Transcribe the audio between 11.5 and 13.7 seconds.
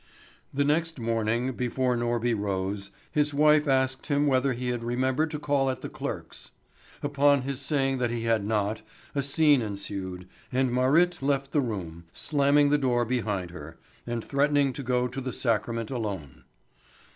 the room, slamming the door behind